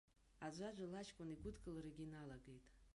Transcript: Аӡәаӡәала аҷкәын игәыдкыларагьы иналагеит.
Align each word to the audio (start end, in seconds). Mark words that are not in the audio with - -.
Аӡәаӡәала 0.45 0.99
аҷкәын 1.01 1.29
игәыдкыларагьы 1.33 2.03
иналагеит. 2.05 2.63